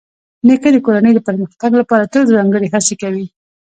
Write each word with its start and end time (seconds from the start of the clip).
نیکه 0.47 0.69
د 0.73 0.77
کورنۍ 0.85 1.11
د 1.15 1.19
پرمختګ 1.27 1.71
لپاره 1.81 2.09
تل 2.11 2.21
ځانګړې 2.33 2.67
هڅې 2.73 2.95
کوي. 3.01 3.25